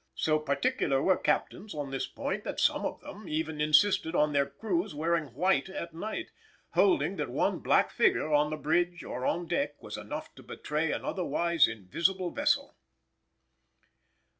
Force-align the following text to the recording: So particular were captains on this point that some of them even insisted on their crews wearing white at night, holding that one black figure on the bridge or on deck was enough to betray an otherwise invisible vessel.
So 0.15 0.39
particular 0.39 0.99
were 0.99 1.15
captains 1.15 1.75
on 1.75 1.91
this 1.91 2.07
point 2.07 2.43
that 2.43 2.59
some 2.59 2.85
of 2.87 3.01
them 3.01 3.27
even 3.29 3.61
insisted 3.61 4.15
on 4.15 4.33
their 4.33 4.47
crews 4.47 4.95
wearing 4.95 5.25
white 5.35 5.69
at 5.69 5.93
night, 5.93 6.31
holding 6.71 7.17
that 7.17 7.29
one 7.29 7.59
black 7.59 7.91
figure 7.91 8.33
on 8.33 8.49
the 8.49 8.57
bridge 8.57 9.03
or 9.03 9.27
on 9.27 9.45
deck 9.47 9.79
was 9.79 9.97
enough 9.97 10.33
to 10.33 10.41
betray 10.41 10.91
an 10.91 11.05
otherwise 11.05 11.67
invisible 11.67 12.31
vessel. 12.31 12.75